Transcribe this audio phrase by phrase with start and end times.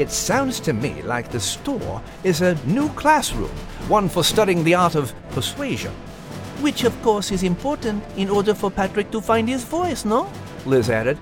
[0.00, 3.50] It sounds to me like the store is a new classroom,
[3.86, 5.92] one for studying the art of persuasion.
[6.62, 10.26] Which, of course, is important in order for Patrick to find his voice, no?
[10.64, 11.18] Liz added.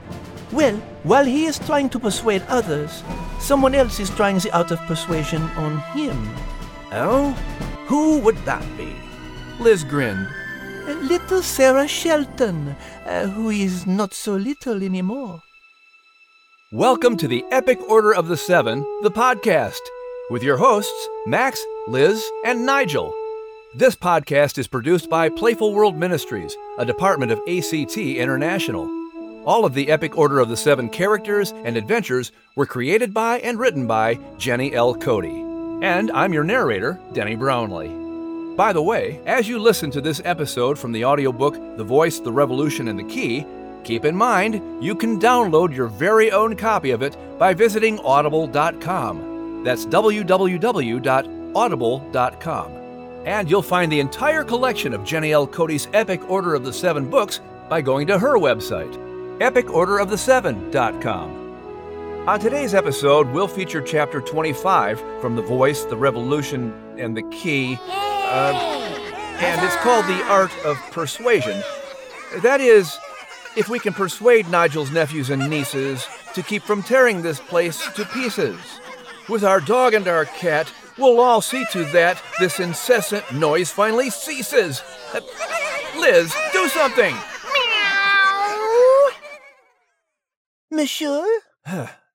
[0.53, 3.03] Well, while he is trying to persuade others,
[3.41, 6.17] someone else is trying the art of persuasion on him.
[6.93, 7.33] Oh?
[7.89, 8.95] Who would that be?
[9.59, 10.29] Liz grinned.
[10.87, 15.43] Little Sarah Shelton, uh, who is not so little anymore.
[16.73, 19.81] Welcome to the Epic Order of the Seven, the podcast,
[20.29, 23.15] with your hosts, Max, Liz, and Nigel.
[23.75, 28.87] This podcast is produced by Playful World Ministries, a department of ACT International.
[29.47, 33.59] All of the Epic Order of the Seven characters and adventures were created by and
[33.59, 34.95] written by Jenny L.
[34.95, 35.25] Cote.
[35.83, 38.57] And I'm your narrator, Denny Brownlee.
[38.57, 42.33] By the way, as you listen to this episode from the audiobook The Voice, the
[42.33, 43.47] Revolution, and the Key,
[43.85, 49.63] keep in mind you can download your very own copy of it by visiting audible.com.
[49.65, 52.73] That's www.audible.com.
[53.27, 55.47] And you'll find the entire collection of Jenny L.
[55.47, 58.95] Cote's Epic Order of the Seven books by going to her website,
[59.39, 61.39] epicorderoftheseven.com.
[62.29, 67.79] On today's episode, we'll feature chapter 25 from The Voice, The Revolution, and the Key.
[67.89, 68.53] Uh,
[69.41, 71.63] and it's called The Art of Persuasion.
[72.43, 72.99] That is,
[73.59, 78.05] if we can persuade Nigel's nephews and nieces to keep from tearing this place to
[78.05, 78.57] pieces.
[79.29, 84.11] With our dog and our cat, we'll all see to that this incessant noise finally
[84.11, 84.81] ceases.
[85.13, 85.21] Uh,
[85.99, 87.17] Liz, do something!
[90.71, 91.27] Monsieur?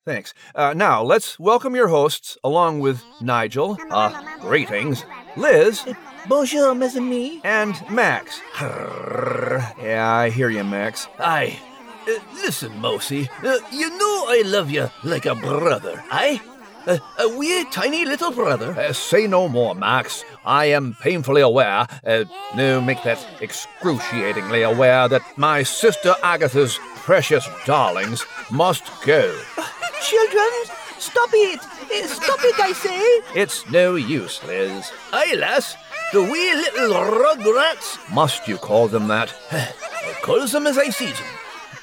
[0.06, 0.34] Thanks.
[0.56, 3.78] Uh, now, let's welcome your hosts, along with Nigel.
[3.92, 5.04] Uh, greetings.
[5.36, 5.86] Liz.
[6.28, 7.42] Bonjour, mes amis.
[7.44, 8.40] And Max.
[8.62, 11.08] Yeah, I hear you, Max.
[11.20, 11.60] Aye.
[12.08, 16.42] Uh, listen, Mousy, uh, you know I love you like a brother, aye?
[16.86, 18.74] Uh, a wee tiny little brother.
[18.78, 20.26] Uh, say no more, Max.
[20.46, 22.26] I am painfully aware, uh,
[22.56, 29.34] no, make that excruciatingly aware, that my sister Agatha's precious darlings must go.
[30.02, 30.52] Children,
[31.00, 31.60] stop it!
[31.62, 33.40] Uh, Stop it, I say!
[33.40, 34.92] It's no use, Liz.
[35.14, 35.76] Aye, lass,
[36.14, 37.98] the wee little rugrats.
[38.14, 39.34] Must you call them that?
[39.52, 41.28] I calls them as I sees them.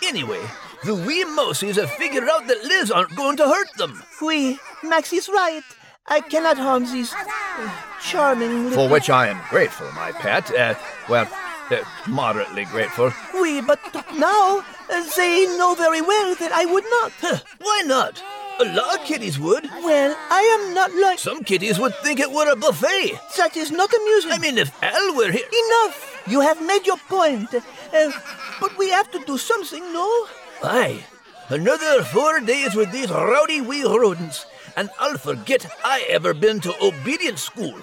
[0.04, 0.40] Anyway,
[0.84, 4.02] the wee mousies have figured out that Liz aren't going to hurt them.
[4.22, 5.62] Oui, Max is right.
[6.06, 7.70] I cannot harm these uh,
[8.00, 8.86] charming little...
[8.86, 10.50] For which I am grateful, my pet.
[10.54, 10.74] Uh,
[11.08, 11.28] well,
[11.70, 13.12] uh, moderately grateful.
[13.34, 13.80] Oui, but
[14.14, 17.12] now uh, they know very well that I would not.
[17.20, 18.22] Huh, why not?
[18.60, 19.64] A lot of kitties would.
[19.82, 21.18] Well, I am not like...
[21.18, 23.18] Some kitties would think it were a buffet.
[23.38, 24.32] That is not amusing.
[24.32, 25.48] I mean, if Al were here.
[25.64, 26.22] Enough!
[26.26, 27.54] You have made your point.
[27.54, 28.12] Uh,
[28.60, 30.26] but we have to do something, no?
[30.62, 31.04] Aye.
[31.48, 34.46] Another four days with these rowdy wee rodents,
[34.76, 37.80] and I'll forget I ever been to obedience school.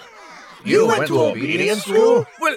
[0.64, 2.26] You went to obedience school?
[2.40, 2.56] Well,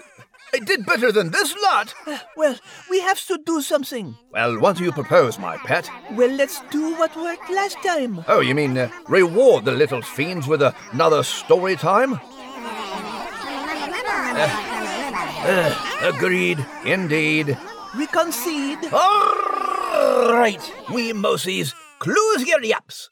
[0.53, 1.95] I did better than this lot.
[2.07, 2.57] Uh, well,
[2.91, 4.17] we have to do something.
[4.33, 5.89] Well, what do you propose, my pet?
[6.13, 8.25] Well, let's do what worked last time.
[8.29, 10.63] Oh, you mean uh, reward the little fiends with
[10.93, 12.21] another story time?
[15.43, 16.65] Uh, agreed.
[16.85, 17.57] Indeed.
[17.97, 18.93] We concede.
[18.93, 23.11] All right, wee mousies, close your yaps.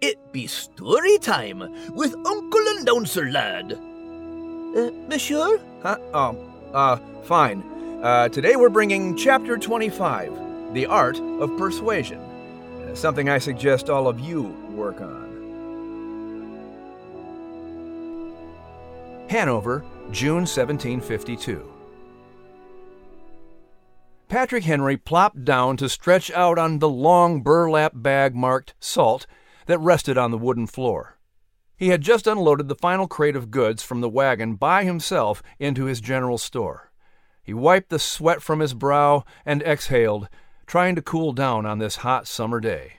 [0.00, 1.58] It be story time
[1.94, 3.72] with Uncle Announcer Lad.
[3.72, 5.60] Uh, monsieur?
[5.82, 5.98] Huh?
[6.12, 6.36] Oh,
[6.74, 7.62] uh, fine.
[8.02, 12.20] Uh, today we're bringing chapter 25 The Art of Persuasion.
[12.20, 15.28] Uh, something I suggest all of you work on.
[19.28, 21.74] Hanover, June 1752.
[24.28, 29.26] Patrick Henry plopped down to stretch out on the long burlap bag marked salt
[29.66, 31.17] that rested on the wooden floor.
[31.78, 35.84] He had just unloaded the final crate of goods from the wagon by himself into
[35.84, 36.90] his general store.
[37.40, 40.28] He wiped the sweat from his brow and exhaled,
[40.66, 42.94] trying to cool down on this hot summer day.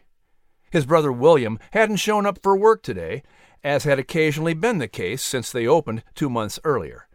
[0.72, 3.21] His brother William hadn't shown up for work today,
[3.65, 7.07] as had occasionally been the case since they opened two months earlier.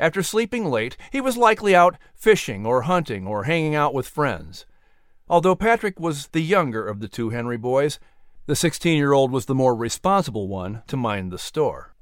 [0.00, 4.64] After sleeping late, he was likely out fishing or hunting or hanging out with friends.
[5.28, 8.00] Although Patrick was the younger of the two Henry boys,
[8.46, 11.94] the 16 year old was the more responsible one to mind the store.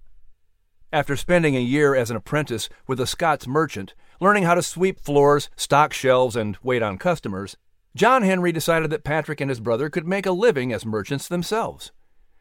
[0.92, 5.00] After spending a year as an apprentice with a Scots merchant, learning how to sweep
[5.00, 7.56] floors, stock shelves, and wait on customers,
[7.94, 11.92] John Henry decided that Patrick and his brother could make a living as merchants themselves.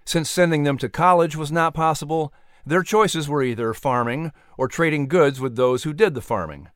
[0.04, 2.34] Since sending them to college was not possible,
[2.66, 6.70] their choices were either farming or trading goods with those who did the farming.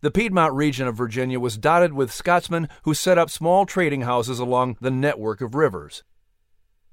[0.00, 4.40] The Piedmont region of Virginia was dotted with Scotsmen who set up small trading houses
[4.40, 6.02] along the network of rivers.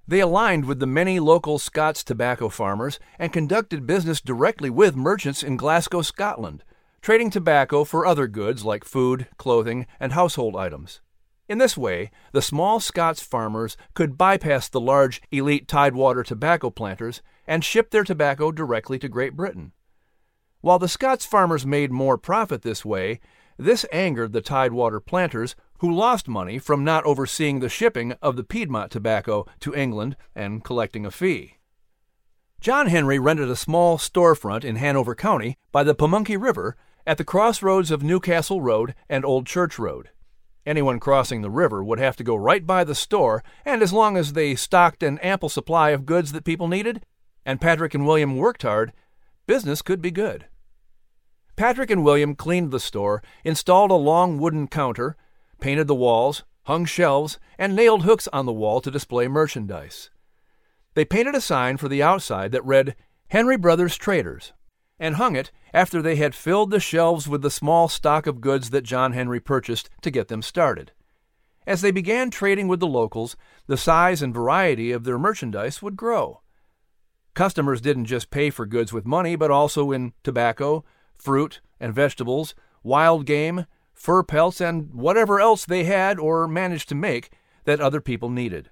[0.09, 5.43] They aligned with the many local Scots tobacco farmers and conducted business directly with merchants
[5.43, 6.63] in Glasgow, Scotland,
[6.99, 11.01] trading tobacco for other goods like food, clothing, and household items.
[11.47, 17.21] In this way, the small Scots farmers could bypass the large elite Tidewater tobacco planters
[17.45, 19.73] and ship their tobacco directly to Great Britain.
[20.61, 23.19] While the Scots farmers made more profit this way,
[23.59, 28.43] this angered the Tidewater planters, who lost money from not overseeing the shipping of the
[28.43, 31.55] Piedmont tobacco to England and collecting a fee.
[32.61, 36.75] John Henry rented a small storefront in Hanover County by the Pamunkey River
[37.07, 40.09] at the crossroads of Newcastle Road and Old Church Road.
[40.65, 44.17] Anyone crossing the river would have to go right by the store, and as long
[44.17, 47.05] as they stocked an ample supply of goods that people needed,
[47.45, 48.91] and Patrick and William worked hard,
[49.47, 50.45] business could be good.
[51.55, 55.15] Patrick and William cleaned the store, installed a long wooden counter,
[55.59, 60.09] painted the walls, hung shelves, and nailed hooks on the wall to display merchandise.
[60.93, 62.95] They painted a sign for the outside that read
[63.29, 64.53] Henry Brothers Traders
[64.99, 68.71] and hung it after they had filled the shelves with the small stock of goods
[68.71, 70.91] that John Henry purchased to get them started.
[71.65, 75.95] As they began trading with the locals, the size and variety of their merchandise would
[75.95, 76.41] grow.
[77.33, 80.83] Customers didn't just pay for goods with money, but also in tobacco,
[81.17, 83.65] fruit and vegetables, wild game,
[83.99, 87.31] fur pelts, and whatever else they had or managed to make
[87.65, 88.69] that other people needed.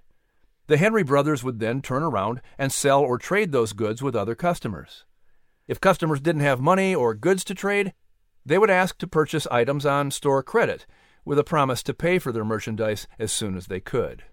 [0.67, 4.35] The Henry brothers would then turn around and sell or trade those goods with other
[4.35, 5.03] customers.
[5.67, 7.93] If customers didn't have money or goods to trade,
[8.45, 10.85] they would ask to purchase items on store credit
[11.25, 14.23] with a promise to pay for their merchandise as soon as they could.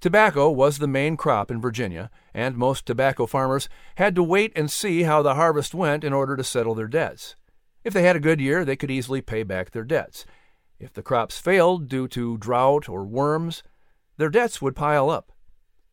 [0.00, 4.70] Tobacco was the main crop in Virginia, and most tobacco farmers had to wait and
[4.70, 7.36] see how the harvest went in order to settle their debts.
[7.84, 10.24] If they had a good year, they could easily pay back their debts.
[10.80, 13.62] If the crops failed due to drought or worms,
[14.16, 15.30] their debts would pile up.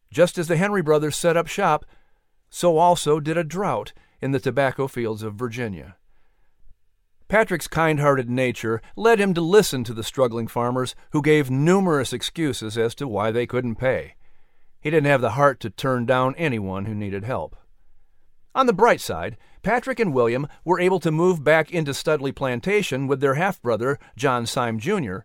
[0.09, 1.85] Just as the Henry brothers set up shop,
[2.49, 5.97] so also did a drought in the tobacco fields of Virginia.
[7.27, 12.11] Patrick's kind hearted nature led him to listen to the struggling farmers who gave numerous
[12.11, 14.15] excuses as to why they couldn't pay.
[14.81, 17.55] He didn't have the heart to turn down anyone who needed help.
[18.53, 23.07] On the bright side, Patrick and William were able to move back into Studley Plantation
[23.07, 25.19] with their half brother, John Syme Jr.,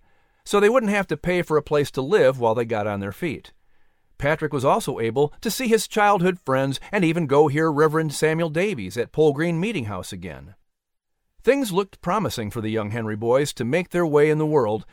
[0.45, 3.01] so they wouldn't have to pay for a place to live while they got on
[3.01, 3.53] their feet.
[4.17, 8.49] Patrick was also able to see his childhood friends and even go hear Reverend Samuel
[8.49, 10.55] Davies at Pole Green Meeting House again.
[11.43, 14.87] Things looked promising for the young Henry boys to make their way in the world,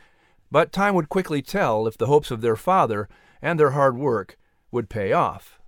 [0.50, 3.08] but time would quickly tell if the hopes of their father
[3.40, 4.36] and their hard work
[4.70, 5.60] would pay off.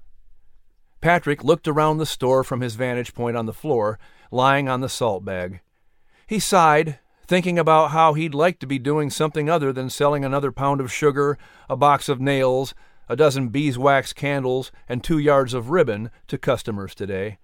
[1.00, 3.98] Patrick looked around the store from his vantage point on the floor,
[4.30, 5.60] lying on the salt bag.
[6.26, 10.52] He sighed, thinking about how he'd like to be doing something other than selling another
[10.52, 11.38] pound of sugar,
[11.68, 12.74] a box of nails,
[13.08, 17.38] a dozen beeswax candles, and two yards of ribbon to customers today.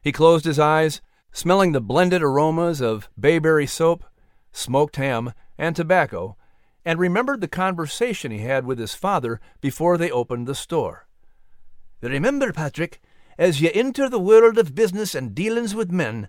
[0.00, 1.00] He closed his eyes,
[1.32, 4.04] smelling the blended aromas of bayberry soap,
[4.52, 6.36] smoked ham, and tobacco,
[6.84, 11.06] and remembered the conversation he had with his father before they opened the store.
[12.10, 13.00] Remember, Patrick,
[13.38, 16.28] as ye enter the world of business and dealings with men,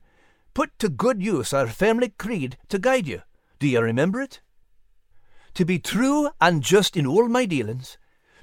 [0.53, 3.21] put to good use our family creed to guide you.
[3.59, 4.39] Do ye remember it?
[5.55, 7.97] To be true and just in all my dealings,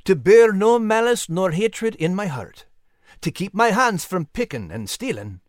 [0.05, 2.67] to bear no malice nor hatred in my heart,
[3.23, 5.41] to keep my hands from picking and stealing,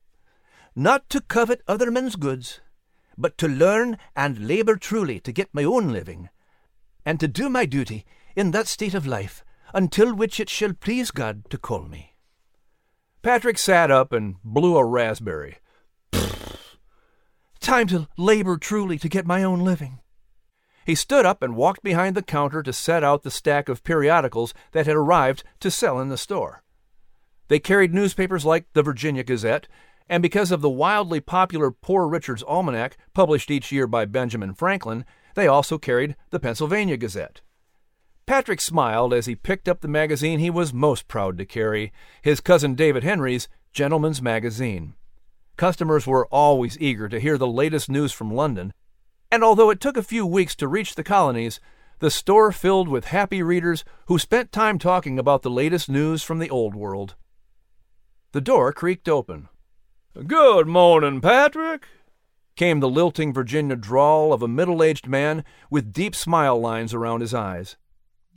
[0.75, 2.61] not to covet other men's goods,
[3.17, 6.29] but to learn and labour truly to get my own living,
[7.05, 11.11] and to do my duty in that state of life until which it shall please
[11.11, 12.15] God to call me.
[13.21, 15.57] Patrick sat up and blew a raspberry.
[17.59, 19.99] Time to labor truly to get my own living.
[20.85, 24.53] He stood up and walked behind the counter to set out the stack of periodicals
[24.73, 26.63] that had arrived to sell in the store.
[27.47, 29.67] They carried newspapers like the Virginia Gazette,
[30.09, 35.05] and because of the wildly popular Poor Richard's Almanac, published each year by Benjamin Franklin,
[35.35, 37.41] they also carried the Pennsylvania Gazette.
[38.25, 42.39] Patrick smiled as he picked up the magazine he was most proud to carry, his
[42.39, 44.93] cousin David Henry's Gentleman's Magazine.
[45.57, 48.73] Customers were always eager to hear the latest news from London,
[49.29, 51.59] and although it took a few weeks to reach the colonies,
[51.99, 56.39] the store filled with happy readers who spent time talking about the latest news from
[56.39, 57.15] the Old World.
[58.31, 59.49] The door creaked open.
[60.27, 61.87] Good morning, Patrick,
[62.55, 67.21] came the lilting Virginia drawl of a middle aged man with deep smile lines around
[67.21, 67.75] his eyes.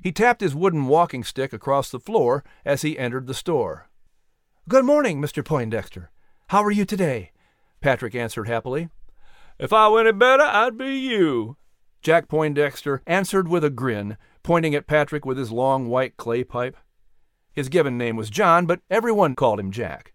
[0.03, 3.89] He tapped his wooden walking stick across the floor as he entered the store.
[4.69, 5.45] Good morning, Mr.
[5.45, 6.11] Poindexter.
[6.49, 7.33] How are you today?
[7.81, 8.89] Patrick answered happily.
[9.59, 11.57] If I were any better, I'd be you.
[12.03, 16.77] Jack Poindexter answered with a grin, pointing at Patrick with his long white clay pipe.
[17.53, 20.13] His given name was John, but everyone called him Jack.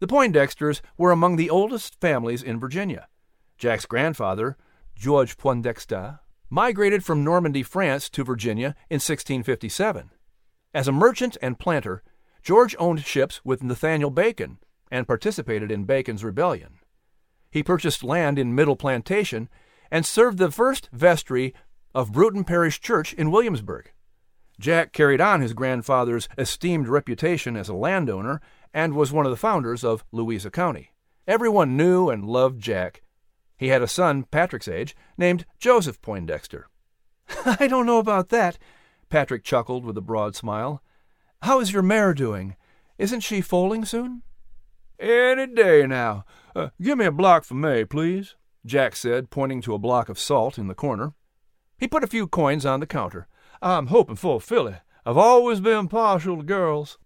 [0.00, 3.08] The Poindexters were among the oldest families in Virginia.
[3.56, 4.56] Jack's grandfather,
[4.94, 6.20] George Poindexter,
[6.54, 10.10] migrated from Normandy, France to Virginia in 1657.
[10.72, 12.04] As a merchant and planter,
[12.44, 14.58] George owned ships with Nathaniel Bacon
[14.88, 16.78] and participated in Bacon's rebellion.
[17.50, 19.48] He purchased land in Middle Plantation
[19.90, 21.54] and served the first vestry
[21.92, 23.90] of Bruton Parish Church in Williamsburg.
[24.60, 28.40] Jack carried on his grandfather's esteemed reputation as a landowner
[28.72, 30.92] and was one of the founders of Louisa County.
[31.26, 33.02] Everyone knew and loved Jack.
[33.64, 36.68] He had a son, Patrick's age, named Joseph Poindexter.
[37.46, 38.58] I don't know about that,
[39.08, 40.82] Patrick chuckled with a broad smile.
[41.40, 42.56] How is your mare doing?
[42.98, 44.20] Isn't she foaling soon?
[45.00, 46.26] Any day now.
[46.54, 48.34] Uh, give me a block for May, please,
[48.66, 51.14] Jack said, pointing to a block of salt in the corner.
[51.78, 53.28] He put a few coins on the counter.
[53.62, 54.74] I'm hoping for a filly.
[55.06, 56.98] I've always been partial to girls.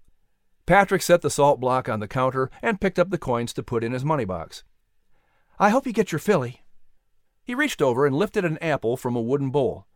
[0.67, 3.85] Patrick set the salt block on the counter and picked up the coins to put
[3.85, 4.65] in his money box.
[5.59, 6.63] I hope you get your filly.
[7.43, 9.87] He reached over and lifted an apple from a wooden bowl.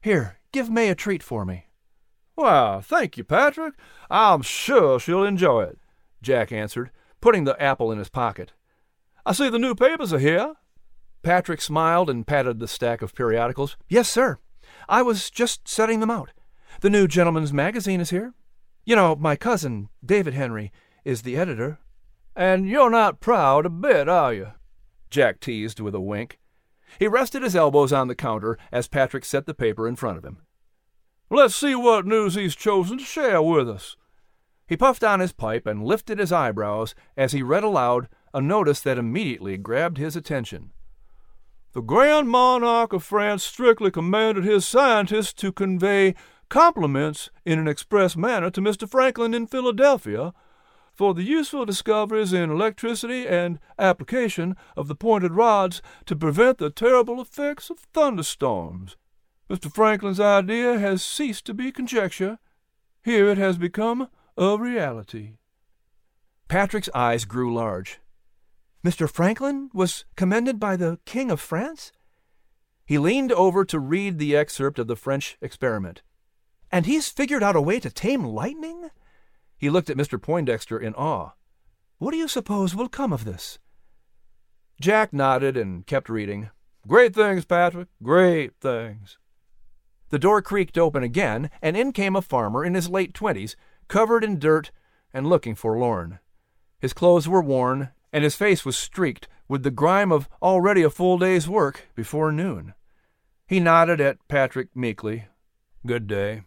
[0.00, 1.66] Here, give May a treat for me.
[2.36, 3.74] Well, thank you, Patrick.
[4.10, 5.78] I'm sure she'll enjoy it,
[6.22, 6.90] Jack answered,
[7.20, 8.52] putting the apple in his pocket.
[9.24, 10.54] I see the new papers are here.
[11.22, 13.76] Patrick smiled and patted the stack of periodicals.
[13.88, 14.38] Yes, sir.
[14.88, 16.30] I was just setting them out.
[16.82, 18.34] The new Gentleman's Magazine is here.
[18.84, 20.70] You know, my cousin, David Henry,
[21.04, 21.78] is the editor.
[22.36, 24.52] And you're not proud a bit, are you?
[25.10, 26.38] Jack teased with a wink.
[26.98, 30.24] He rested his elbows on the counter as Patrick set the paper in front of
[30.24, 30.38] him.
[31.30, 33.96] Let's see what news he's chosen to share with us.
[34.68, 38.80] He puffed on his pipe and lifted his eyebrows as he read aloud a notice
[38.82, 40.70] that immediately grabbed his attention.
[41.72, 46.14] The Grand Monarch of France strictly commanded his scientists to convey
[46.48, 48.88] compliments in an express manner to Mr.
[48.88, 50.32] Franklin in Philadelphia
[50.96, 56.70] for the useful discoveries in electricity and application of the pointed rods to prevent the
[56.70, 58.96] terrible effects of thunderstorms.
[59.50, 59.72] Mr.
[59.72, 62.38] Franklin's idea has ceased to be conjecture.
[63.04, 65.34] Here it has become a reality.
[66.48, 68.00] Patrick's eyes grew large.
[68.84, 69.10] Mr.
[69.10, 71.92] Franklin was commended by the King of France?
[72.86, 76.02] He leaned over to read the excerpt of the French experiment.
[76.70, 78.90] And he's figured out a way to tame lightning?
[79.58, 80.20] He looked at Mr.
[80.20, 81.32] Poindexter in awe.
[81.98, 83.58] What do you suppose will come of this?
[84.80, 86.50] Jack nodded and kept reading.
[86.86, 89.18] Great things, Patrick, great things.
[90.10, 93.56] The door creaked open again, and in came a farmer in his late twenties,
[93.88, 94.70] covered in dirt
[95.12, 96.20] and looking forlorn.
[96.78, 100.90] His clothes were worn, and his face was streaked with the grime of already a
[100.90, 102.74] full day's work before noon.
[103.46, 105.26] He nodded at Patrick meekly.
[105.86, 106.42] Good day.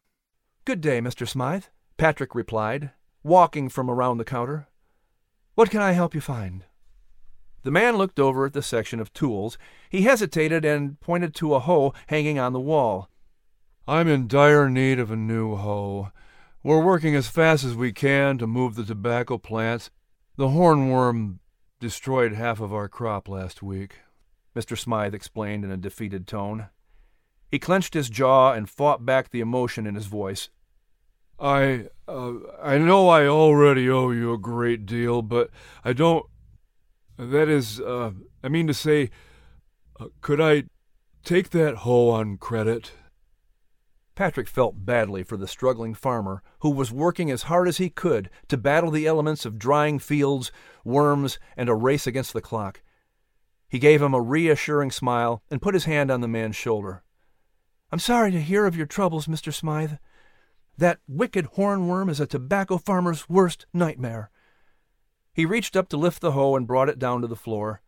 [0.66, 1.28] Good day, Mr.
[1.28, 1.66] Smythe,
[1.98, 2.92] Patrick replied,
[3.24, 4.68] walking from around the counter.
[5.56, 6.64] What can I help you find?
[7.64, 9.58] The man looked over at the section of tools.
[9.90, 13.10] He hesitated and pointed to a hoe hanging on the wall.
[13.88, 16.12] I'm in dire need of a new hoe.
[16.64, 19.90] We're working as fast as we can to move the tobacco plants.
[20.38, 21.40] The hornworm
[21.80, 23.96] destroyed half of our crop last week,
[24.56, 24.78] Mr.
[24.78, 26.68] Smythe explained in a defeated tone.
[27.52, 30.50] He clenched his jaw and fought back the emotion in his voice.
[31.40, 35.50] I, uh, I know I already owe you a great deal, but
[35.84, 36.26] I don't.
[37.18, 38.12] That is, uh,
[38.44, 39.10] I mean to say,
[40.00, 40.64] uh, could I
[41.24, 42.92] take that hoe on credit?
[44.16, 48.30] Patrick felt badly for the struggling farmer who was working as hard as he could
[48.50, 50.52] to battle the elements of drying fields,
[50.84, 52.82] worms, and a race against the clock.
[53.70, 57.04] He gave him a reassuring smile and put his hand on the man's shoulder.
[57.94, 59.54] I'm sorry to hear of your troubles, Mr.
[59.54, 59.94] Smythe.
[60.80, 64.32] That wicked hornworm is a tobacco farmer's worst nightmare.
[65.34, 67.82] He reached up to lift the hoe and brought it down to the floor.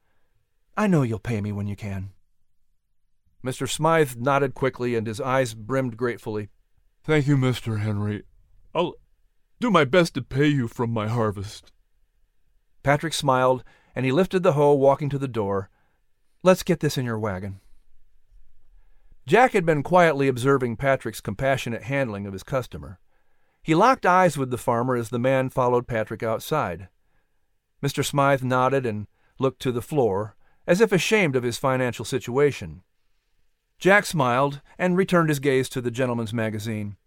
[0.76, 2.10] I know you'll pay me when you can.
[3.46, 3.70] Mr.
[3.70, 6.50] Smythe nodded quickly, and his eyes brimmed gratefully.
[7.02, 7.80] Thank you, Mr.
[7.80, 8.24] Henry.
[8.76, 8.96] I'll
[9.62, 11.72] do my best to pay you from my harvest.
[12.84, 13.64] Patrick smiled,
[13.96, 15.70] and he lifted the hoe, walking to the door.
[16.44, 17.62] Let's get this in your wagon.
[19.28, 23.00] Jack had been quietly observing Patrick's compassionate handling of his customer.
[23.64, 26.90] He locked eyes with the farmer as the man followed Patrick outside.
[27.84, 28.04] Mr.
[28.04, 29.08] Smythe nodded and
[29.40, 30.36] looked to the floor,
[30.66, 32.82] as if ashamed of his financial situation.
[33.80, 36.98] Jack smiled and returned his gaze to the gentleman's magazine.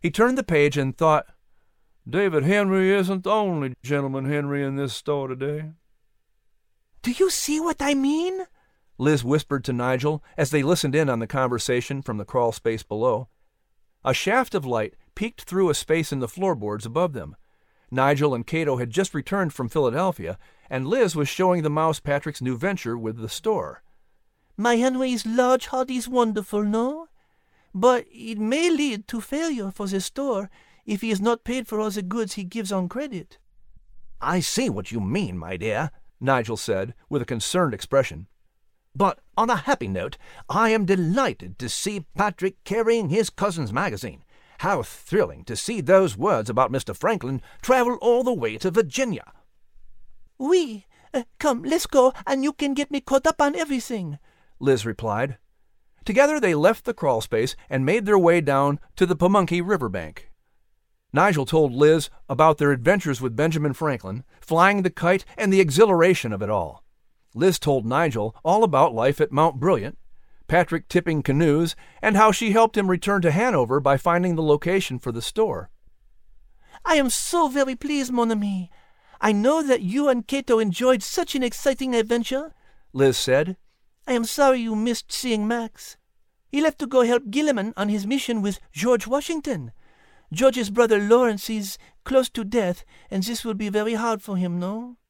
[0.00, 1.26] He turned the page and thought,
[2.08, 5.72] David Henry isn't the only gentleman Henry in this store today.
[7.02, 8.46] Do you see what I mean?
[9.00, 12.82] Liz whispered to Nigel as they listened in on the conversation from the crawl space
[12.82, 13.28] below.
[14.04, 17.34] A shaft of light peeked through a space in the floorboards above them.
[17.90, 20.38] Nigel and Cato had just returned from Philadelphia,
[20.68, 23.82] and Liz was showing the mouse Patrick's new venture with the store.
[24.58, 27.08] My Henry's large heart is wonderful, no?
[27.74, 30.50] But it may lead to failure for the store
[30.84, 33.38] if he is not paid for all the goods he gives on credit.
[34.20, 35.90] I see what you mean, my dear,
[36.20, 38.26] Nigel said, with a concerned expression.
[38.94, 40.18] But on a happy note,
[40.48, 44.24] I am delighted to see Patrick carrying his cousin's magazine.
[44.58, 46.94] How thrilling to see those words about Mr.
[46.94, 49.32] Franklin travel all the way to Virginia.
[50.38, 50.86] Oui.
[51.12, 54.18] Uh, come, let's go, and you can get me caught up on everything,
[54.60, 55.38] Liz replied.
[56.04, 59.88] Together they left the crawl space and made their way down to the Pamunkey River
[59.88, 60.30] bank.
[61.12, 66.32] Nigel told Liz about their adventures with Benjamin Franklin, flying the kite, and the exhilaration
[66.32, 66.84] of it all.
[67.34, 69.98] Liz told Nigel all about life at Mount Brilliant,
[70.48, 74.98] Patrick tipping canoes, and how she helped him return to Hanover by finding the location
[74.98, 75.70] for the store.
[76.84, 78.70] I am so very pleased, mon ami.
[79.20, 82.52] I know that you and Cato enjoyed such an exciting adventure,
[82.92, 83.56] Liz said.
[84.06, 85.96] I am sorry you missed seeing Max.
[86.48, 89.70] He left to go help Gillamon on his mission with George Washington.
[90.32, 94.58] George's brother Lawrence is close to death, and this will be very hard for him,
[94.58, 94.96] no?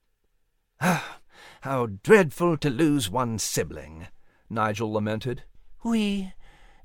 [0.82, 1.19] Ah,
[1.60, 4.08] How dreadful to lose one's sibling,
[4.48, 5.44] Nigel lamented.
[5.84, 6.32] Oui.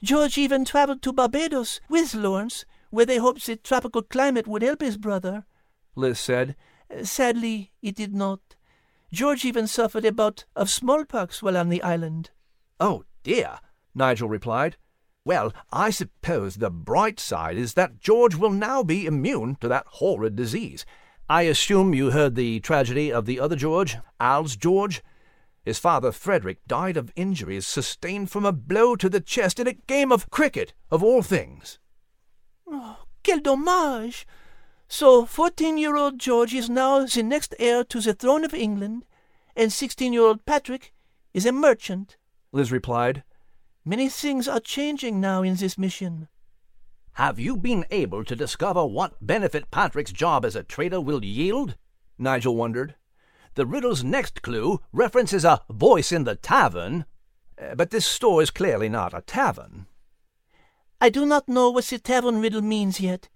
[0.03, 4.81] George even traveled to Barbados with Lawrence, where they hoped the tropical climate would help
[4.81, 5.45] his brother,
[5.95, 6.55] Liz said.
[7.03, 8.39] Sadly, it did not.
[9.11, 12.31] George even suffered a bout of smallpox while on the island.
[12.79, 13.59] Oh, dear,
[13.93, 14.75] Nigel replied.
[15.23, 19.87] Well, I suppose the bright side is that George will now be immune to that
[19.87, 20.85] horrid disease.
[21.27, 25.01] I assume you heard the tragedy of the other George, Al's George?
[25.63, 29.73] His father, Frederick, died of injuries sustained from a blow to the chest in a
[29.73, 31.79] game of cricket, of all things.
[32.67, 34.27] Oh, quel dommage!
[34.87, 39.05] So, fourteen-year-old George is now the next heir to the throne of England,
[39.55, 40.93] and sixteen-year-old Patrick
[41.33, 42.17] is a merchant,
[42.51, 43.23] Liz replied.
[43.83, 46.27] Many things are changing now in this mission.
[47.15, 51.77] Have you been able to discover what benefit Patrick's job as a trader will yield?
[52.17, 52.95] Nigel wondered.
[53.53, 57.05] The riddle's next clue references a voice in the tavern,
[57.57, 59.85] uh, but this store is clearly not a tavern.
[60.99, 63.29] I do not know what the tavern riddle means yet,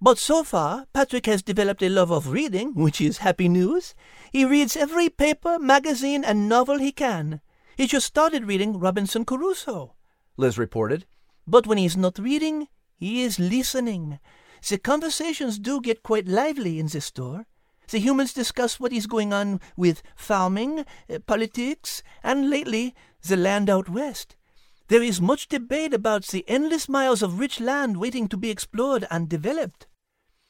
[0.00, 3.96] but so far Patrick has developed a love of reading, which is happy news.
[4.30, 7.40] He reads every paper, magazine, and novel he can.
[7.76, 9.96] He just started reading Robinson Crusoe,
[10.36, 11.04] Liz reported.
[11.48, 14.18] But when he's not reading, he is listening.
[14.68, 17.46] The conversations do get quite lively in the store.
[17.88, 23.68] The humans discuss what is going on with farming, uh, politics, and lately, the land
[23.68, 24.36] out west.
[24.88, 29.06] There is much debate about the endless miles of rich land waiting to be explored
[29.10, 29.86] and developed.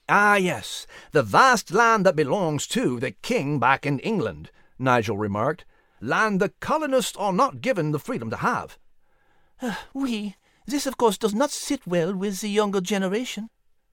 [0.08, 5.64] Ah, yes, the vast land that belongs to the king back in England, Nigel remarked
[6.04, 8.78] land the colonists are not given the freedom to have.
[9.62, 10.34] Uh, oui,
[10.66, 13.48] this of course does not sit well with the younger generation.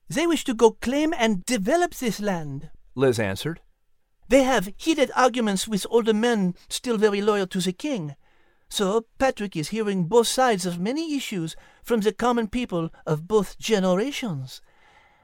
[0.09, 3.61] They wish to go claim and develop this land, Liz answered.
[4.27, 8.15] They have heated arguments with older men still very loyal to the king.
[8.69, 13.59] So Patrick is hearing both sides of many issues from the common people of both
[13.59, 14.61] generations.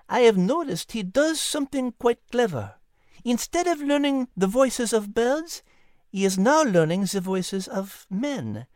[0.09, 2.75] I have noticed he does something quite clever.
[3.23, 5.63] Instead of learning the voices of birds,
[6.09, 8.67] he is now learning the voices of men.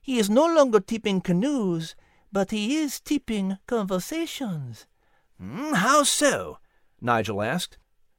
[0.00, 1.94] He is no longer tipping canoes,
[2.32, 4.86] but he is tipping conversations.
[5.40, 6.58] Mm, how so?
[7.00, 7.78] Nigel asked.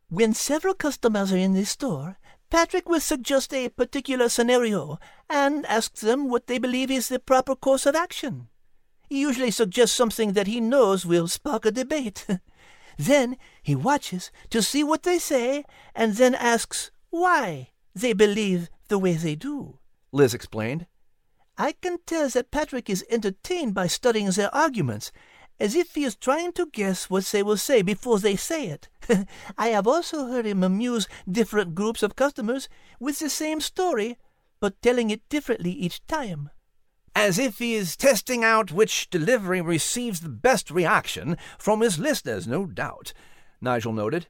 [0.10, 2.18] When several customers are in the store,
[2.50, 7.56] Patrick will suggest a particular scenario and ask them what they believe is the proper
[7.56, 8.48] course of action.
[9.10, 12.28] He usually suggests something that he knows will spark a debate.
[12.98, 15.64] then he watches to see what they say
[15.96, 19.80] and then asks why they believe the way they do.
[20.12, 20.86] Liz explained.
[21.58, 25.12] I can tell that Patrick is entertained by studying their arguments,
[25.60, 28.90] as if he is trying to guess what they will say before they say it.
[29.58, 34.18] I have also heard him amuse different groups of customers with the same story,
[34.60, 36.50] but telling it differently each time.
[37.16, 42.48] As if he is testing out which delivery receives the best reaction from his listeners,
[42.48, 43.14] no doubt,
[43.62, 44.28] Nigel noted.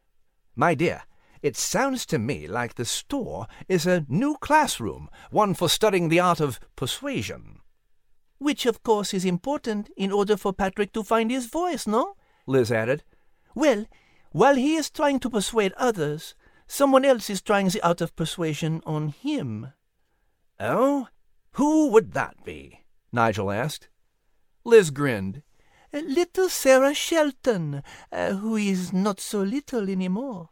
[0.55, 1.03] My dear,
[1.43, 6.19] it sounds to me like the store is a new classroom, one for studying the
[6.21, 7.59] art of persuasion.
[8.37, 12.15] Which, of course, is important in order for Patrick to find his voice, no?
[12.47, 13.03] Liz added.
[13.53, 13.85] Well,
[14.31, 16.33] while he is trying to persuade others,
[16.65, 19.73] someone else is trying the art of persuasion on him.
[20.61, 21.09] Oh?
[21.53, 22.85] Who would that be?
[23.11, 23.89] Nigel asked.
[24.63, 25.43] Liz grinned.
[25.91, 30.49] little Sarah Shelton, uh, who is not so little any more.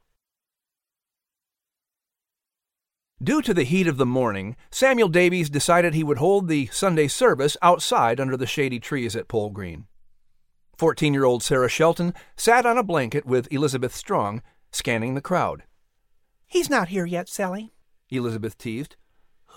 [3.24, 7.08] Due to the heat of the morning, Samuel Davies decided he would hold the Sunday
[7.08, 9.86] service outside under the shady trees at Pole Green.
[10.76, 15.64] Fourteen year old Sarah Shelton sat on a blanket with Elizabeth Strong, scanning the crowd.
[16.48, 17.74] He's not here yet, Sally,
[18.10, 18.96] Elizabeth teased.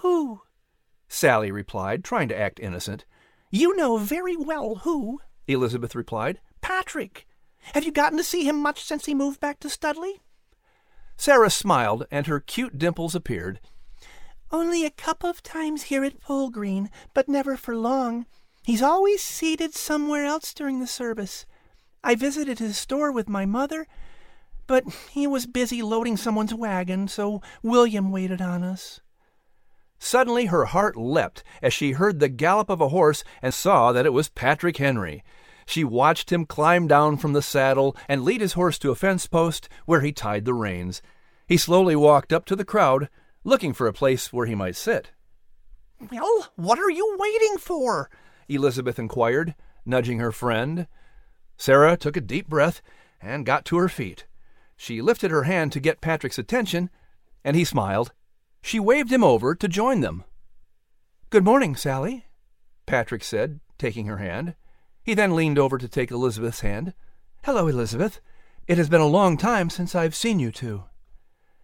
[0.00, 0.42] Who?
[1.08, 3.06] Sally replied, trying to act innocent.
[3.50, 6.38] You know very well who, Elizabeth replied.
[6.60, 7.26] Patrick.
[7.72, 10.20] Have you gotten to see him much since he moved back to Studley?
[11.16, 13.60] Sarah smiled, and her cute dimples appeared.
[14.50, 18.26] Only a couple of times here at Pole Green, but never for long.
[18.64, 21.44] He's always seated somewhere else during the service.
[22.02, 23.86] I visited his store with my mother,
[24.66, 29.00] but he was busy loading someone's wagon, so William waited on us.
[29.98, 34.06] Suddenly her heart leapt as she heard the gallop of a horse and saw that
[34.06, 35.24] it was Patrick Henry.
[35.66, 39.26] She watched him climb down from the saddle and lead his horse to a fence
[39.26, 41.02] post where he tied the reins.
[41.46, 43.08] He slowly walked up to the crowd,
[43.44, 45.10] looking for a place where he might sit.
[46.10, 48.10] Well, what are you waiting for?
[48.48, 50.86] Elizabeth inquired, nudging her friend.
[51.56, 52.82] Sarah took a deep breath
[53.20, 54.26] and got to her feet.
[54.76, 56.90] She lifted her hand to get Patrick's attention,
[57.44, 58.12] and he smiled.
[58.62, 60.24] She waved him over to join them.
[61.30, 62.26] Good morning, Sally,
[62.86, 64.54] Patrick said, taking her hand.
[65.04, 66.94] He then leaned over to take Elizabeth's hand.
[67.44, 68.20] Hello, Elizabeth.
[68.66, 70.84] It has been a long time since I've seen you two.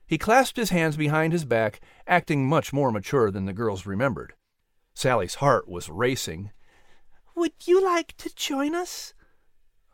[0.06, 4.34] He clasped his hands behind his back, acting much more mature than the girls remembered.
[4.92, 6.50] Sally's heart was racing.
[7.34, 9.14] Would you like to join us?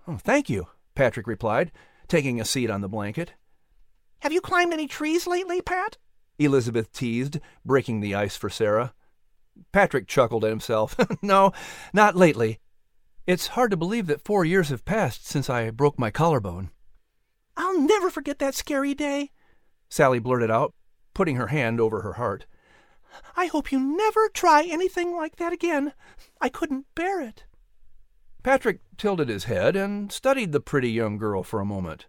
[0.09, 1.71] Oh, thank you, Patrick replied,
[2.09, 3.35] taking a seat on the blanket.
[4.21, 5.99] Have you climbed any trees lately, Pat?
[6.39, 8.93] Elizabeth teased, breaking the ice for Sarah.
[9.71, 10.97] Patrick chuckled at himself.
[11.23, 11.53] no,
[11.93, 12.59] not lately.
[13.27, 16.71] It's hard to believe that four years have passed since I broke my collarbone.
[17.57, 19.31] I'll never forget that scary day,
[19.89, 20.75] Sally blurted out,
[21.13, 22.47] putting her hand over her heart.
[23.37, 25.93] I hope you never try anything like that again.
[26.41, 27.45] I couldn't bear it.
[28.45, 32.07] Patrick tilted his head and studied the pretty young girl for a moment.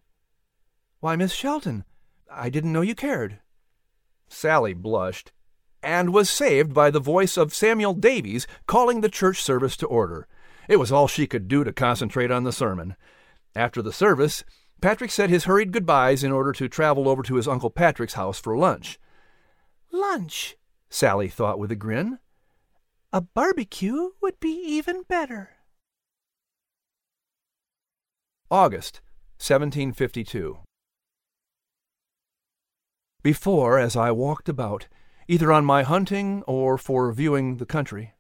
[1.00, 1.84] Why, Miss Shelton,
[2.32, 3.40] I didn't know you cared.
[4.28, 5.32] Sally blushed,
[5.82, 10.28] and was saved by the voice of Samuel Davies calling the church service to order.
[10.68, 12.96] It was all she could do to concentrate on the sermon.
[13.56, 14.44] After the service,
[14.82, 18.40] Patrick said his hurried goodbyes in order to travel over to his Uncle Patrick's house
[18.40, 19.00] for lunch.
[19.92, 20.58] Lunch,
[20.90, 22.20] Sally thought with a grin.
[23.12, 25.52] A barbecue would be even better.
[28.52, 29.02] August
[29.40, 30.60] 1752.
[33.24, 34.88] Before, as I walked about,
[35.28, 38.14] either on my hunting or for viewing the country,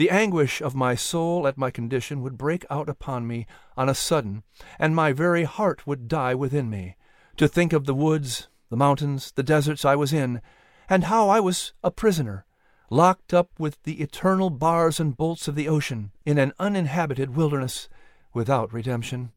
[0.00, 3.94] the anguish of my soul at my condition would break out upon me on a
[3.94, 4.42] sudden,
[4.78, 6.96] and my very heart would die within me,
[7.36, 10.40] to think of the woods, the mountains, the deserts I was in,
[10.88, 12.46] and how I was a prisoner,
[12.88, 17.90] locked up with the eternal bars and bolts of the ocean in an uninhabited wilderness,
[18.32, 19.32] without redemption.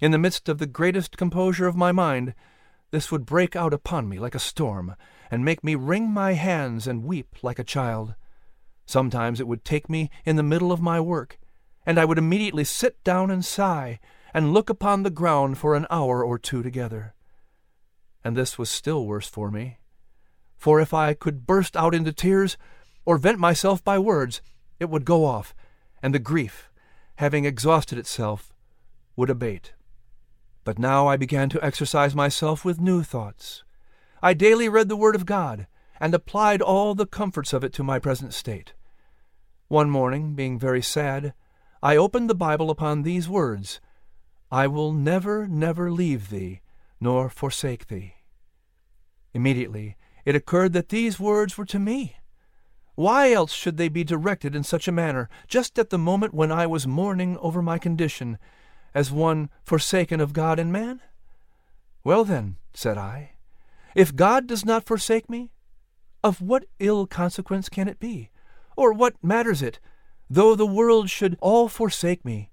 [0.00, 2.34] In the midst of the greatest composure of my mind,
[2.92, 4.96] this would break out upon me like a storm,
[5.30, 8.14] and make me wring my hands and weep like a child.
[8.86, 11.38] Sometimes it would take me in the middle of my work,
[11.84, 13.98] and I would immediately sit down and sigh,
[14.32, 17.14] and look upon the ground for an hour or two together.
[18.24, 19.78] And this was still worse for me,
[20.56, 22.56] for if I could burst out into tears,
[23.04, 24.40] or vent myself by words,
[24.78, 25.54] it would go off,
[26.02, 26.70] and the grief,
[27.16, 28.52] having exhausted itself,
[29.16, 29.72] would abate.
[30.64, 33.64] But now I began to exercise myself with new thoughts.
[34.22, 35.66] I daily read the Word of God,
[36.00, 38.74] and applied all the comforts of it to my present state.
[39.68, 41.34] One morning, being very sad,
[41.82, 43.80] I opened the Bible upon these words
[44.50, 46.60] I will never, never leave thee,
[47.00, 48.14] nor forsake thee.
[49.34, 52.16] Immediately it occurred that these words were to me.
[52.96, 56.50] Why else should they be directed in such a manner, just at the moment when
[56.50, 58.38] I was mourning over my condition,
[58.94, 61.00] as one forsaken of God and man?
[62.02, 63.32] Well, then, said I,
[63.94, 65.52] if God does not forsake me,
[66.22, 68.30] of what ill consequence can it be?
[68.76, 69.78] Or what matters it,
[70.28, 72.50] though the world should all forsake me?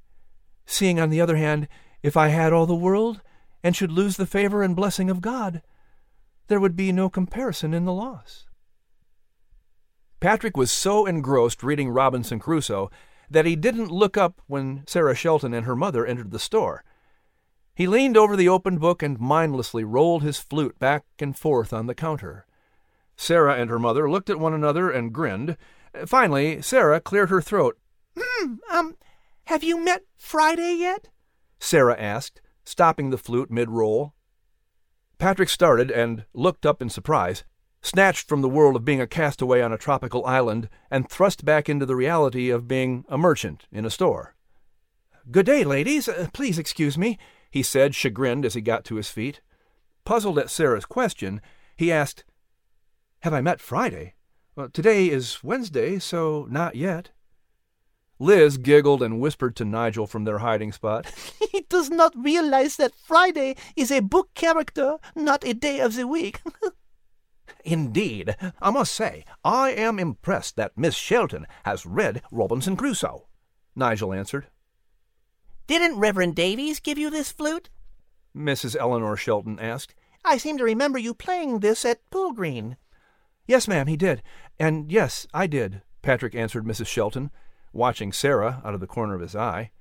[0.66, 1.68] Seeing, on the other hand,
[2.02, 3.22] if I had all the world,
[3.64, 5.62] and should lose the favor and blessing of God,
[6.48, 8.46] there would be no comparison in the loss.
[10.20, 12.90] Patrick was so engrossed reading Robinson Crusoe
[13.30, 16.84] that he didn't look up when Sarah Shelton and her mother entered the store.
[17.76, 21.88] He leaned over the open book and mindlessly rolled his flute back and forth on
[21.88, 22.46] the counter.
[23.16, 25.58] Sarah and her mother looked at one another and grinned.
[26.06, 27.78] Finally, Sarah cleared her throat.
[28.18, 28.96] Hmm, um,
[29.46, 31.10] Have you met Friday yet?
[31.60, 34.14] Sarah asked, stopping the flute mid roll.
[35.18, 37.44] Patrick started and looked up in surprise,
[37.82, 41.70] snatched from the world of being a castaway on a tropical island and thrust back
[41.70, 44.36] into the reality of being a merchant in a store.
[45.32, 46.10] Good day, ladies.
[46.10, 47.18] Uh, please excuse me,
[47.50, 49.40] he said, chagrined as he got to his feet.
[50.04, 51.40] Puzzled at Sarah's question,
[51.78, 52.26] he asked,
[53.24, 54.16] Have I met Friday?
[54.54, 57.12] Well, today is Wednesday, so not yet.
[58.20, 61.10] Liz giggled and whispered to Nigel from their hiding spot.
[61.54, 66.06] he does not realize that Friday is a book character, not a day of the
[66.06, 66.42] week.
[67.64, 73.30] Indeed, I must say, I am impressed that Miss Shelton has read Robinson Crusoe,
[73.74, 74.48] Nigel answered.
[75.66, 77.70] Didn't Reverend Davies give you this flute?
[78.36, 78.76] Mrs.
[78.78, 79.96] Eleanor Shelton asked.
[80.26, 82.76] I seem to remember you playing this at Pole Green.
[83.46, 84.24] Yes, ma'am, he did.
[84.60, 86.88] And yes, I did, Patrick answered Mrs.
[86.88, 87.32] Shelton,
[87.72, 89.72] watching Sarah out of the corner of his eye.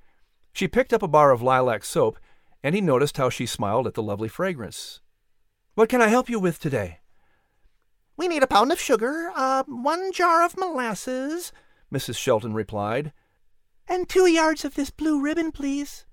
[0.53, 2.18] She picked up a bar of lilac soap,
[2.62, 5.01] and he noticed how she smiled at the lovely fragrance.
[5.75, 7.01] What can I help you with today?
[8.16, 11.53] We need a pound of sugar, uh, one jar of molasses,
[11.92, 12.16] Mrs.
[12.16, 13.12] Shelton replied.
[13.88, 16.05] And two yards of this blue ribbon, please,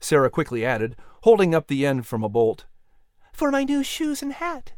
[0.00, 2.66] Sarah quickly added, holding up the end from a bolt.
[3.32, 4.72] For my new shoes and hat.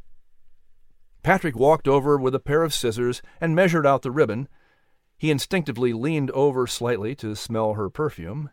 [1.24, 4.46] Patrick walked over with a pair of scissors and measured out the ribbon.
[5.16, 8.50] He instinctively leaned over slightly to smell her perfume.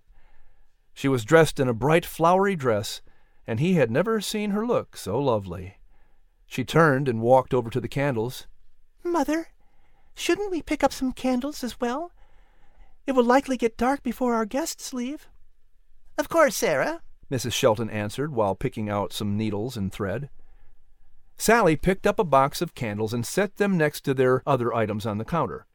[0.93, 3.01] She was dressed in a bright flowery dress,
[3.45, 5.79] and he had never seen her look so lovely.
[6.47, 8.47] She turned and walked over to the candles.
[9.03, 9.49] Mother,
[10.15, 12.13] shouldn't we pick up some candles as well?
[13.05, 15.27] It will likely get dark before our guests leave.
[16.17, 17.51] Of course, Sarah, Mrs.
[17.51, 20.29] Shelton answered while picking out some needles and thread.
[21.41, 25.08] Sally picked up a box of candles and set them next to their other items
[25.08, 25.65] on the counter.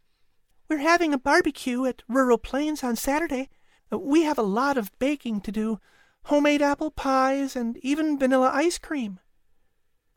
[0.68, 3.48] We're having a barbecue at Rural Plains on Saturday.
[3.90, 5.80] We have a lot of baking to do
[6.26, 9.18] homemade apple pies and even vanilla ice cream.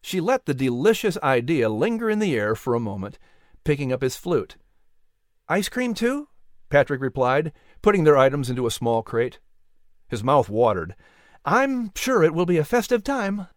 [0.03, 3.17] She let the delicious idea linger in the air for a moment,
[3.63, 4.55] picking up his flute.
[5.47, 6.27] Ice cream, too?
[6.69, 9.39] Patrick replied, putting their items into a small crate.
[10.09, 10.93] His mouth watered.
[11.43, 13.47] I'm sure it will be a festive time.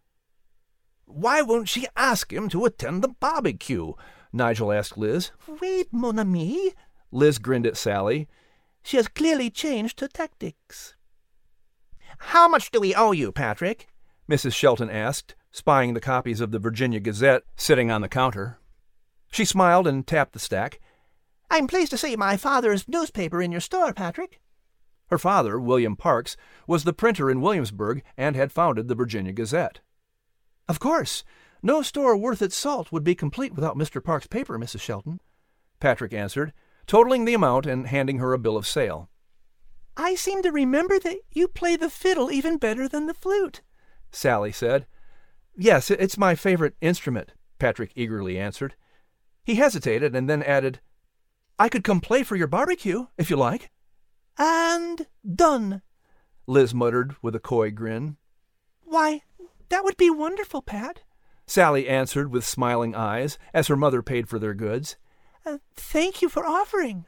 [1.15, 3.93] Why won't she ask him to attend the barbecue?
[4.33, 5.31] Nigel asked Liz.
[5.61, 6.73] Wait, mon ami.
[7.11, 8.29] Liz grinned at Sally.
[8.83, 10.95] She has clearly changed her tactics.
[12.19, 13.89] How much do we owe you, Patrick?
[14.29, 14.55] Mrs.
[14.55, 18.59] Shelton asked, spying the copies of the Virginia Gazette sitting on the counter.
[19.31, 20.81] She smiled and tapped the stack.
[21.51, 24.41] I'm pleased to see my father's newspaper in your store, Patrick.
[25.09, 29.81] Her father, William Parks, was the printer in Williamsburg and had founded the Virginia Gazette.
[30.73, 31.23] Of course.
[31.63, 34.03] No store worth its salt would be complete without Mr.
[34.03, 34.81] Parks' paper, Mrs.
[34.81, 35.21] Shelton,
[35.81, 36.55] Patrick answered,
[36.87, 39.11] totaling the amount and handing her a bill of sale.
[39.99, 43.61] I seem to remember that you play the fiddle even better than the flute,
[44.11, 44.87] Sally said.
[45.55, 48.75] Yes, it's my favorite instrument, Patrick eagerly answered.
[49.45, 50.81] He hesitated and then added,
[51.59, 53.71] I could come play for your barbecue, if you like.
[54.39, 55.83] And done,
[56.47, 58.17] Liz muttered with a coy grin.
[58.85, 59.23] Why,
[59.73, 61.01] that would be wonderful, Pat,
[61.47, 64.97] Sally answered with smiling eyes as her mother paid for their goods.
[65.47, 67.07] Uh, thank you for offering.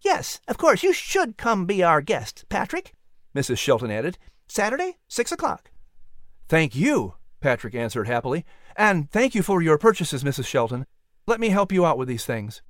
[0.00, 2.94] Yes, of course, you should come be our guest, Patrick,
[3.34, 3.58] Mrs.
[3.58, 4.18] Shelton added.
[4.48, 5.70] Saturday, six o'clock.
[6.48, 8.44] Thank you, Patrick answered happily.
[8.76, 10.46] And thank you for your purchases, Mrs.
[10.46, 10.86] Shelton.
[11.28, 12.60] Let me help you out with these things.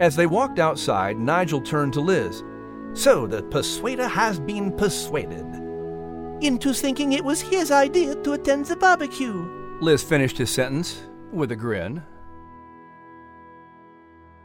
[0.00, 2.44] As they walked outside, Nigel turned to Liz.
[2.92, 5.67] So the persuader has been persuaded.
[6.40, 9.34] Into thinking it was his idea to attend the barbecue.
[9.80, 12.02] Liz finished his sentence with a grin.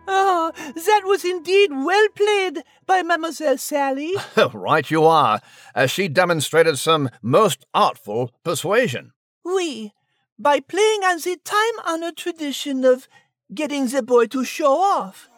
[0.07, 4.13] Ah, oh, that was indeed well played by Mademoiselle Sally.
[4.53, 5.39] right you are,
[5.75, 9.11] as she demonstrated some most artful persuasion.
[9.45, 9.93] Oui,
[10.39, 13.07] by playing on the time-honored tradition of
[13.53, 15.29] getting the boy to show off.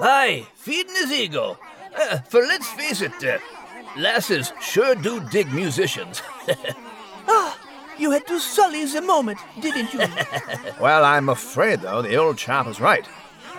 [0.00, 1.58] Aye, feeding his ego.
[1.98, 3.38] Uh, for let's face it, uh,
[3.96, 6.22] lasses sure do dig musicians.
[7.28, 7.58] ah,
[7.98, 10.00] you had to sully the moment, didn't you?
[10.80, 13.06] well, I'm afraid, though, the old chap is right.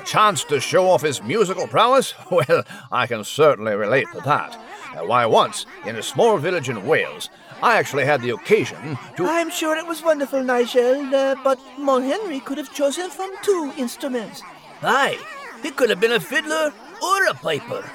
[0.02, 2.14] A chance to show off his musical prowess?
[2.32, 4.60] Well, I can certainly relate to that.
[4.96, 7.30] Uh, why, once, in a small village in Wales,
[7.62, 9.26] I actually had the occasion to.
[9.26, 13.74] I'm sure it was wonderful, Nigel, uh, but Mon Henry could have chosen from two
[13.78, 14.42] instruments.
[14.82, 15.18] Aye,
[15.64, 17.90] he could have been a fiddler or a piper.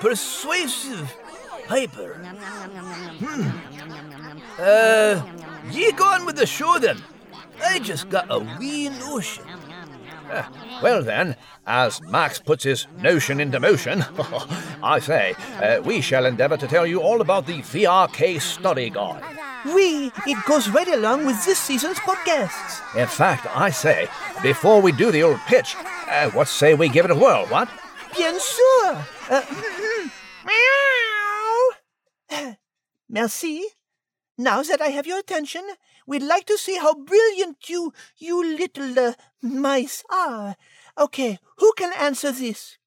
[0.00, 1.16] Persuasive
[1.66, 2.14] piper.
[3.20, 3.50] Hmm.
[4.58, 5.22] Uh,
[5.70, 7.02] ye go on with the show then.
[7.64, 9.44] I just got a wee notion.
[10.82, 14.04] well, then, as Max puts his notion into motion,
[14.82, 19.22] I say, uh, we shall endeavour to tell you all about the VRK study guide.
[19.64, 22.96] We, it goes right along with this season's podcasts.
[22.96, 24.08] In fact, I say,
[24.42, 25.76] before we do the old pitch,
[26.08, 27.68] uh, what say we give it a whirl, what?
[28.16, 29.04] Bien sûr.
[29.30, 29.42] Uh,
[30.44, 31.11] meow.
[33.12, 33.62] Merci.
[34.38, 35.62] Now that I have your attention,
[36.06, 40.56] we'd like to see how brilliant you, you little uh, mice are.
[40.96, 42.78] Okay, who can answer this?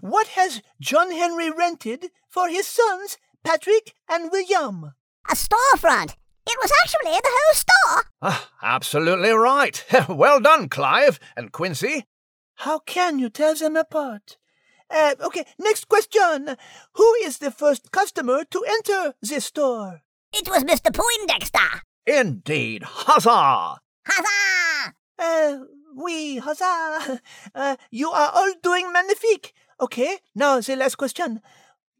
[0.00, 4.92] What has John Henry rented for his sons, Patrick and William?
[5.28, 6.14] A storefront.
[6.46, 8.04] It was actually the whole store.
[8.22, 9.84] Ah, absolutely right.
[10.08, 12.06] well done, Clive and Quincy.
[12.54, 14.38] How can you tell them apart?
[14.90, 16.56] Uh, okay, next question.
[16.94, 20.02] Who is the first customer to enter this store?
[20.32, 20.92] It was Mr.
[20.94, 21.82] Poindexter.
[22.06, 22.82] Indeed.
[22.84, 23.78] Huzzah!
[24.06, 24.94] Huzzah!
[25.18, 25.58] Uh,
[25.94, 27.20] oui, huzzah.
[27.54, 29.54] Uh, you are all doing magnifique.
[29.80, 31.40] Okay, now the last question.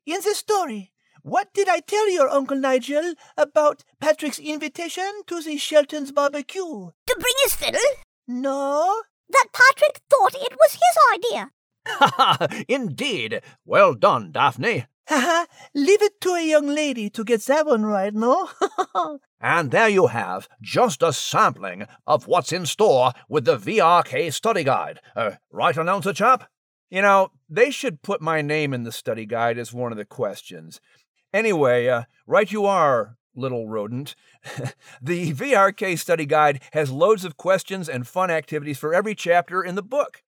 [0.05, 5.57] In the story, what did I tell your Uncle Nigel about Patrick's invitation to the
[5.57, 6.63] Shelton's barbecue?
[6.63, 7.81] To bring his fiddle?
[8.29, 9.03] No?
[9.31, 11.51] That Patrick thought it was his idea.
[11.87, 12.65] Ha ha!
[12.69, 13.41] Indeed.
[13.65, 14.87] Well done, Daphne.
[15.09, 15.47] Ha!
[15.75, 18.49] leave it to a young lady to get that one right, no?
[19.41, 24.65] And there you have just a sampling of what's in store with the VRK study
[24.65, 25.01] guide.
[25.15, 26.49] Uh, right, announcer chap?
[26.91, 30.05] You know, they should put my name in the study guide as one of the
[30.05, 30.81] questions.
[31.33, 34.15] Anyway, uh, right you are, little rodent.
[35.03, 39.75] the VRK study guide has loads of questions and fun activities for every chapter in
[39.75, 40.23] the book.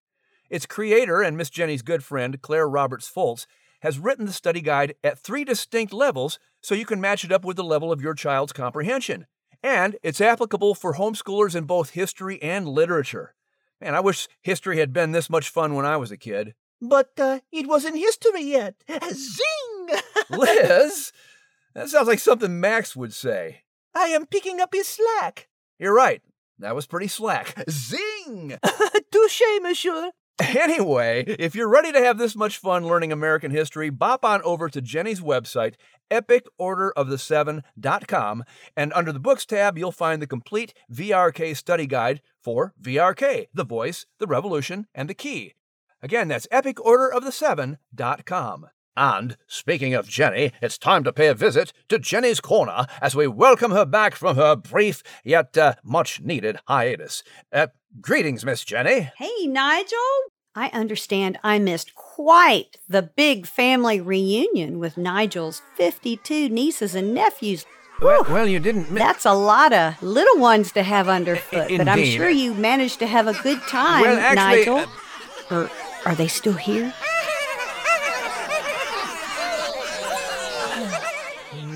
[0.50, 3.46] Its creator and Miss Jenny's good friend, Claire Roberts Foltz,
[3.82, 7.44] has written the study guide at three distinct levels so you can match it up
[7.44, 9.26] with the level of your child's comprehension.
[9.62, 13.34] And it's applicable for homeschoolers in both history and literature.
[13.80, 16.54] Man, I wish history had been this much fun when I was a kid.
[16.80, 18.74] but uh, it wasn't history yet.
[19.12, 19.98] Zing!
[20.30, 21.12] Liz?
[21.74, 23.62] That sounds like something Max would say.
[23.94, 25.48] I am picking up his slack.
[25.78, 26.22] You're right.
[26.58, 27.54] That was pretty slack.
[27.70, 28.58] Zing!
[29.12, 30.10] Touche, monsieur.
[30.58, 34.68] Anyway, if you're ready to have this much fun learning American history, bop on over
[34.68, 35.74] to Jenny's website,
[36.10, 38.44] epicorderoftheseven.com,
[38.76, 43.64] and under the Books tab, you'll find the complete VRK study guide for VRK, the
[43.64, 45.54] voice, the revolution, and the key.
[46.02, 48.66] Again, that's epicorderoftheseven.com.
[48.98, 53.28] And speaking of Jenny, it's time to pay a visit to Jenny's Corner as we
[53.28, 57.22] welcome her back from her brief yet uh, much needed hiatus.
[57.52, 57.68] Uh,
[58.00, 59.12] greetings, Miss Jenny.
[59.16, 59.96] Hey, Nigel.
[60.56, 67.64] I understand I missed quite the big family reunion with Nigel's 52 nieces and nephews.
[68.02, 68.90] Well, well, you didn't.
[68.90, 72.98] Mi- That's a lot of little ones to have underfoot, but I'm sure you managed
[72.98, 74.78] to have a good time, Well, actually, Nigel.
[74.78, 74.86] uh,
[75.54, 75.70] or
[76.04, 76.92] are they still here?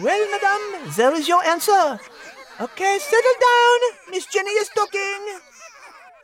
[0.02, 2.00] Well, madame, there is your answer.
[2.60, 4.10] Okay, settle down.
[4.10, 5.38] Miss Jenny is talking.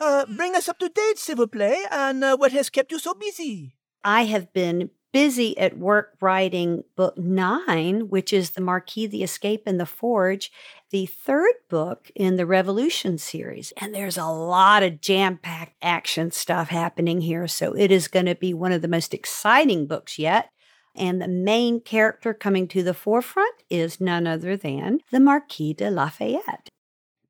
[0.01, 3.15] Uh, bring us up to date, vous plaît, and uh, what has kept you so
[3.15, 3.77] busy?
[4.03, 9.63] I have been busy at work writing book nine, which is The Marquis, the Escape,
[9.65, 10.51] and the Forge,
[10.91, 13.73] the third book in the Revolution series.
[13.77, 17.47] And there's a lot of jam packed action stuff happening here.
[17.47, 20.51] So it is going to be one of the most exciting books yet.
[20.99, 25.91] And the main character coming to the forefront is none other than the Marquis de
[25.91, 26.69] Lafayette.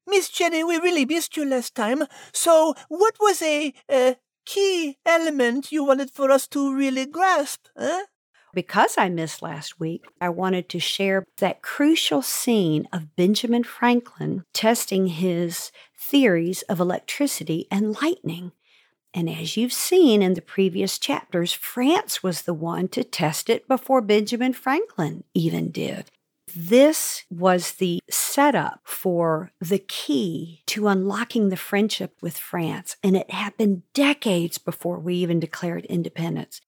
[0.07, 2.04] Miss Jenny, we really missed you last time.
[2.33, 4.14] So, what was a uh,
[4.46, 7.66] key element you wanted for us to really grasp?
[7.76, 8.04] Huh?
[8.54, 14.44] Because I missed last week, I wanted to share that crucial scene of Benjamin Franklin
[14.54, 18.52] testing his theories of electricity and lightning.
[19.14, 23.66] And as you've seen in the previous chapters, France was the one to test it
[23.66, 26.11] before Benjamin Franklin even did.
[26.55, 33.31] This was the setup for the key to unlocking the friendship with France, and it
[33.31, 36.61] happened decades before we even declared independence.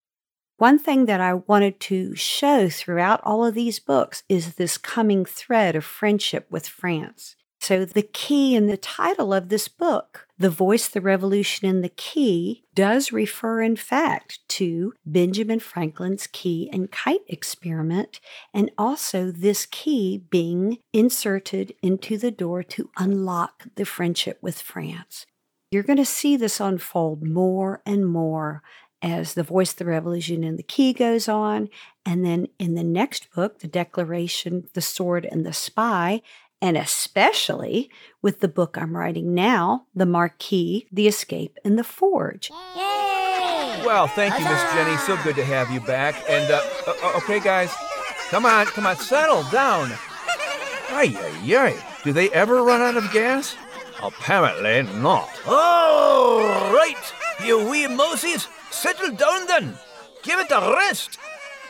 [0.58, 5.24] One thing that I wanted to show throughout all of these books is this coming
[5.24, 7.34] thread of friendship with France.
[7.62, 11.90] So, the key in the title of this book, The Voice, the Revolution, and the
[11.90, 18.18] Key, does refer, in fact, to Benjamin Franklin's key and kite experiment,
[18.54, 25.26] and also this key being inserted into the door to unlock the friendship with France.
[25.70, 28.62] You're going to see this unfold more and more
[29.02, 31.68] as the voice, the revolution, and the key goes on.
[32.04, 36.22] And then in the next book, The Declaration, The Sword, and the Spy,
[36.62, 37.90] and especially
[38.22, 42.50] with the book I'm writing now, The Marquis, The Escape, and The Forge.
[43.84, 44.96] Well, thank you, Miss Jenny.
[44.98, 46.14] So good to have you back.
[46.28, 47.74] And, uh, uh, okay, guys,
[48.28, 49.90] come on, come on, settle down.
[50.90, 51.84] Ay, ay, ay.
[52.04, 53.56] Do they ever run out of gas?
[54.02, 55.28] Apparently not.
[55.46, 56.40] All
[56.72, 59.74] right, you wee Moses, settle down then.
[60.22, 61.18] Give it a rest.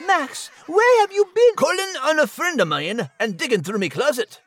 [0.06, 1.54] Max, where have you been?
[1.56, 4.40] Calling on a friend of mine and digging through my closet.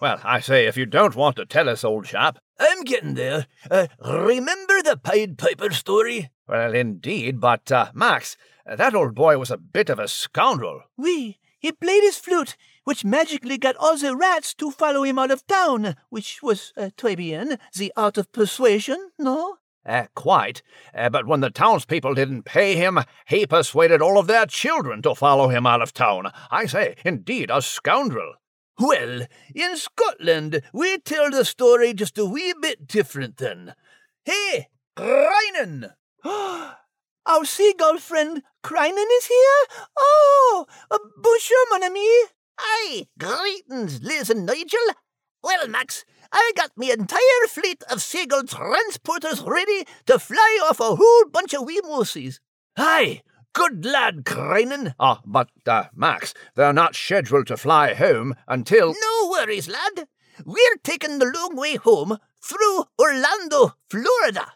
[0.00, 2.38] Well, I say, if you don't want to tell us, old chap.
[2.58, 3.46] I'm getting there.
[3.70, 6.30] Uh, remember the Pied Piper story?
[6.48, 10.84] Well, indeed, but, uh, Max, that old boy was a bit of a scoundrel.
[10.96, 15.30] Oui, he played his flute, which magically got all the rats to follow him out
[15.30, 19.56] of town, which was, uh, très bien, the art of persuasion, no?
[19.84, 20.62] Uh, quite.
[20.94, 25.14] Uh, but when the townspeople didn't pay him, he persuaded all of their children to
[25.14, 26.32] follow him out of town.
[26.50, 28.34] I say, indeed, a scoundrel.
[28.80, 33.74] Well, in Scotland, we tell the story just a wee bit different then.
[34.24, 35.92] Hey, Crinan!
[36.24, 39.82] Our seagull friend Crinan is here?
[39.98, 42.08] Oh, uh, bonjour, mon ami.
[42.58, 44.94] Aye, greetings, Liz and Nigel.
[45.42, 50.96] Well, Max, I got me entire fleet of seagull transporters ready to fly off a
[50.96, 52.40] whole bunch of wee moosies.
[52.78, 53.20] Aye,
[53.52, 54.94] good lad, Crinan.
[54.98, 58.94] Ah, but, uh, Max, they're not scheduled to fly home until.
[59.00, 60.06] No worries, lad.
[60.44, 64.52] We're taking the long way home through Orlando, Florida.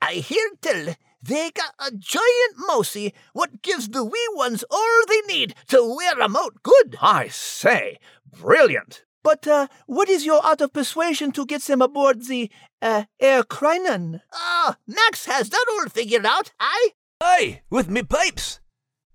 [0.00, 5.20] I hear tell they got a giant mousie what gives the wee ones all they
[5.22, 6.96] need to wear 'em out good.
[7.02, 9.04] I say, brilliant.
[9.22, 12.50] But, uh, what is your art of persuasion to get them aboard the,
[12.80, 14.22] uh, Air Crinan?
[14.32, 16.94] Ah, Max has that all figured out, aye?
[17.22, 18.60] Aye, with me pipes.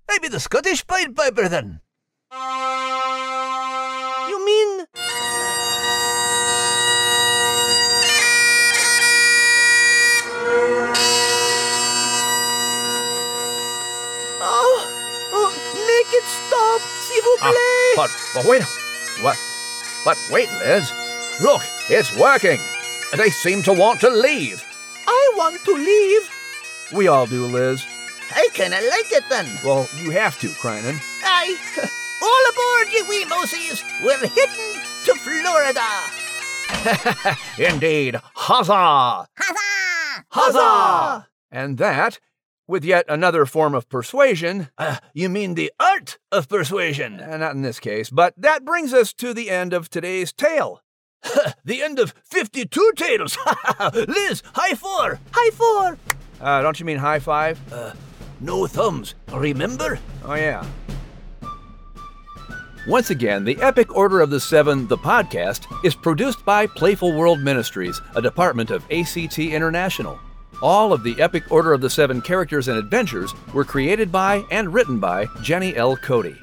[0.07, 1.81] I be the Scottish Pied Piper then.
[4.29, 4.85] You mean.
[14.41, 14.87] Oh,
[15.33, 18.63] oh, make it stop, s'il vous Ah, but, but wait.
[19.23, 19.37] What?
[20.03, 20.91] But wait, Liz.
[21.41, 22.59] Look, it's working.
[23.17, 24.63] They seem to want to leave.
[25.07, 26.29] I want to leave.
[26.93, 27.83] We all do, Liz.
[28.31, 29.45] I kinda like it then.
[29.63, 30.99] Well, you have to, Crinan.
[31.23, 31.57] Aye.
[32.21, 33.83] All aboard, you wee mousies.
[34.03, 35.85] We're heading to Florida.
[37.73, 38.15] Indeed.
[38.35, 39.27] Huzzah!
[39.37, 40.25] Huzzah!
[40.29, 41.27] Huzzah!
[41.51, 42.19] And that,
[42.67, 47.19] with yet another form of persuasion, Uh, you mean the art of persuasion?
[47.19, 50.81] uh, not in this case, but that brings us to the end of today's tale.
[51.65, 53.37] the end of 52 tales.
[53.93, 55.19] Liz, high four.
[55.31, 55.97] High four.
[56.41, 57.59] Uh, don't you mean high five?
[58.39, 59.97] No thumbs, remember?
[60.23, 60.63] Oh, yeah.
[62.87, 67.39] Once again, the Epic Order of the Seven, the podcast, is produced by Playful World
[67.39, 70.19] Ministries, a department of ACT International.
[70.61, 74.71] All of the Epic Order of the Seven characters and adventures were created by and
[74.71, 75.97] written by Jenny L.
[75.97, 76.35] Cote.